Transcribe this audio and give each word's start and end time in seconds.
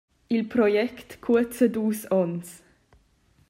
Il 0.35 0.45
project 0.49 1.11
cuoza 1.23 1.65
dus 1.75 2.01
onns. 2.19 2.49